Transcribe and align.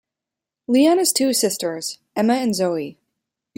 Leon 0.65 0.97
has 0.97 1.13
two 1.13 1.31
sisters, 1.31 1.99
Emma 2.15 2.33
and 2.33 2.55
Zoe. 2.55 2.97